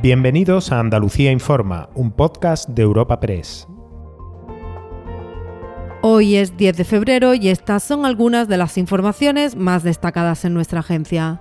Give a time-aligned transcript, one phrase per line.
[0.00, 3.66] Bienvenidos a Andalucía Informa, un podcast de Europa Press.
[6.02, 10.54] Hoy es 10 de febrero y estas son algunas de las informaciones más destacadas en
[10.54, 11.40] nuestra agencia.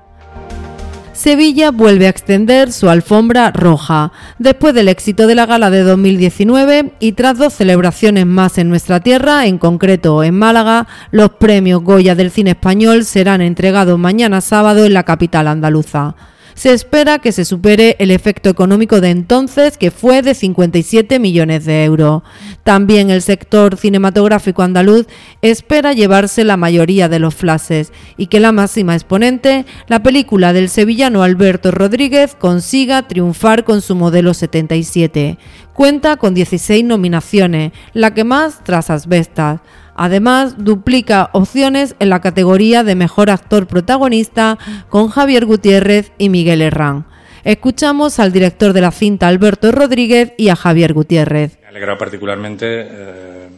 [1.13, 4.11] Sevilla vuelve a extender su alfombra roja.
[4.39, 9.01] Después del éxito de la gala de 2019 y tras dos celebraciones más en nuestra
[9.01, 14.83] tierra, en concreto en Málaga, los premios Goya del cine español serán entregados mañana sábado
[14.83, 16.15] en la capital andaluza
[16.57, 21.65] se espera que se supere el efecto económico de entonces, que fue de 57 millones
[21.65, 22.23] de euros.
[22.63, 25.05] También el sector cinematográfico andaluz
[25.43, 30.69] espera llevarse la mayoría de los flashes y que la máxima exponente, la película del
[30.69, 35.37] sevillano Alberto Rodríguez, consiga triunfar con su modelo 77.
[35.73, 39.59] Cuenta con 16 nominaciones, la que más tras Asbestas.
[39.97, 46.61] Además, duplica opciones en la categoría de mejor actor protagonista con Javier Gutiérrez y Miguel
[46.61, 47.07] Herrán.
[47.43, 51.57] Escuchamos al director de la cinta Alberto Rodríguez y a Javier Gutiérrez.
[51.61, 53.49] Me ha alegrado particularmente eh,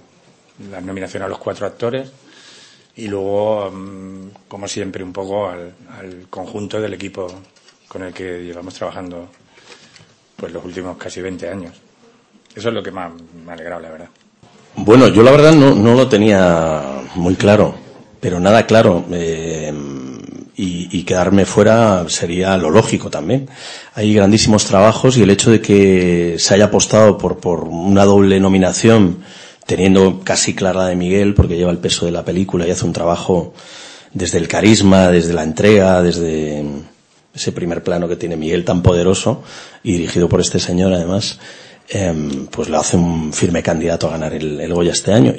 [0.71, 2.11] la nominación a los cuatro actores
[2.95, 5.73] y luego, mm, como siempre, un poco al,
[6.29, 7.27] conjunto del equipo
[7.87, 9.29] con el que llevamos trabajando
[10.37, 11.75] pues los últimos casi 20 años.
[12.55, 13.11] Eso es lo que más
[13.43, 14.09] me ha alegrado, la verdad.
[14.75, 16.81] Bueno, yo la verdad no, no lo tenía
[17.15, 17.75] muy claro,
[18.19, 19.05] pero nada claro.
[19.11, 19.73] Eh,
[20.61, 23.47] y, quedarme fuera sería lo lógico también.
[23.93, 28.39] Hay grandísimos trabajos y el hecho de que se haya apostado por, por una doble
[28.39, 29.19] nominación,
[29.65, 32.93] teniendo casi clara de Miguel, porque lleva el peso de la película y hace un
[32.93, 33.53] trabajo
[34.13, 36.65] desde el carisma, desde la entrega, desde
[37.33, 39.43] ese primer plano que tiene Miguel tan poderoso
[39.83, 41.39] y dirigido por este señor además,
[41.91, 45.33] Em, pues lo hace un firme candidato a ganar el, Goya este año.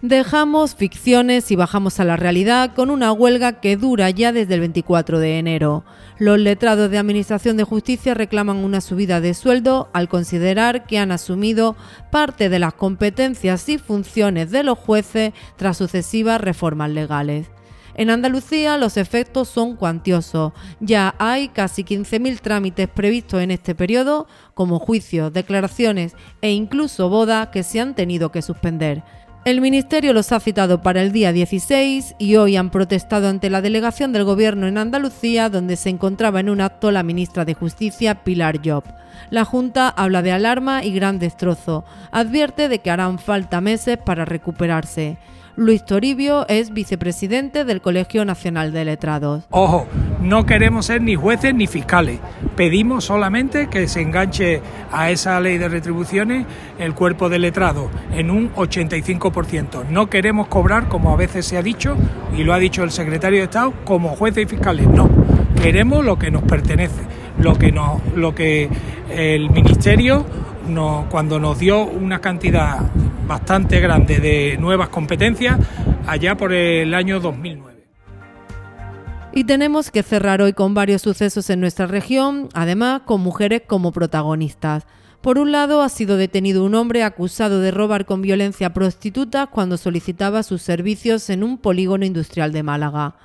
[0.00, 4.60] Dejamos ficciones y bajamos a la realidad con una huelga que dura ya desde el
[4.60, 5.84] 24 de enero.
[6.18, 11.12] Los letrados de Administración de Justicia reclaman una subida de sueldo al considerar que han
[11.12, 11.76] asumido
[12.10, 17.53] parte de las competencias y funciones de los jueces tras sucesivas reformas legales.
[17.96, 20.52] En Andalucía los efectos son cuantiosos.
[20.80, 27.48] Ya hay casi 15.000 trámites previstos en este periodo, como juicios, declaraciones e incluso bodas
[27.48, 29.02] que se han tenido que suspender.
[29.44, 33.60] El Ministerio los ha citado para el día 16 y hoy han protestado ante la
[33.60, 38.24] delegación del Gobierno en Andalucía, donde se encontraba en un acto la ministra de Justicia,
[38.24, 38.84] Pilar Job.
[39.28, 41.84] La Junta habla de alarma y gran destrozo.
[42.10, 45.18] Advierte de que harán falta meses para recuperarse.
[45.56, 49.44] Luis Toribio es vicepresidente del Colegio Nacional de Letrados.
[49.50, 49.86] Ojo,
[50.20, 52.18] no queremos ser ni jueces ni fiscales.
[52.56, 54.60] Pedimos solamente que se enganche
[54.90, 56.44] a esa ley de retribuciones
[56.80, 59.88] el cuerpo de letrado en un 85%.
[59.90, 61.96] No queremos cobrar, como a veces se ha dicho,
[62.36, 64.88] y lo ha dicho el secretario de Estado, como jueces y fiscales.
[64.88, 65.08] No,
[65.62, 67.02] queremos lo que nos pertenece,
[67.38, 68.68] lo que, nos, lo que
[69.08, 70.26] el Ministerio
[71.10, 72.78] cuando nos dio una cantidad
[73.26, 75.58] bastante grande de nuevas competencias
[76.06, 77.74] allá por el año 2009.
[79.32, 83.90] Y tenemos que cerrar hoy con varios sucesos en nuestra región, además con mujeres como
[83.90, 84.86] protagonistas.
[85.20, 89.48] Por un lado, ha sido detenido un hombre acusado de robar con violencia a prostitutas
[89.48, 93.16] cuando solicitaba sus servicios en un polígono industrial de Málaga.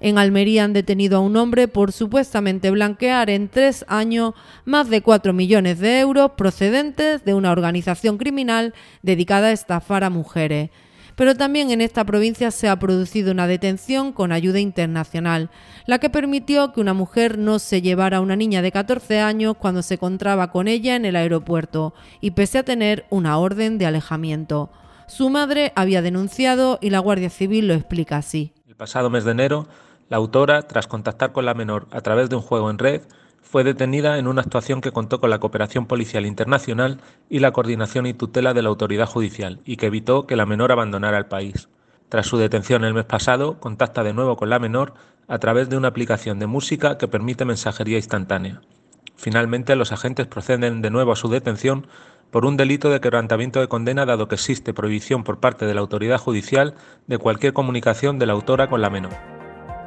[0.00, 5.02] En Almería han detenido a un hombre por supuestamente blanquear en tres años más de
[5.02, 10.70] cuatro millones de euros procedentes de una organización criminal dedicada a estafar a mujeres.
[11.16, 15.50] Pero también en esta provincia se ha producido una detención con ayuda internacional,
[15.84, 19.56] la que permitió que una mujer no se llevara a una niña de 14 años
[19.58, 23.86] cuando se encontraba con ella en el aeropuerto, y pese a tener una orden de
[23.86, 24.70] alejamiento.
[25.08, 28.52] Su madre había denunciado y la Guardia Civil lo explica así.
[28.68, 29.66] El pasado mes de enero
[30.08, 33.02] la autora, tras contactar con la menor a través de un juego en red,
[33.42, 38.06] fue detenida en una actuación que contó con la cooperación policial internacional y la coordinación
[38.06, 41.68] y tutela de la autoridad judicial y que evitó que la menor abandonara el país.
[42.08, 44.94] Tras su detención el mes pasado, contacta de nuevo con la menor
[45.28, 48.60] a través de una aplicación de música que permite mensajería instantánea.
[49.16, 51.86] Finalmente, los agentes proceden de nuevo a su detención
[52.30, 55.80] por un delito de quebrantamiento de condena dado que existe prohibición por parte de la
[55.80, 56.74] autoridad judicial
[57.06, 59.37] de cualquier comunicación de la autora con la menor.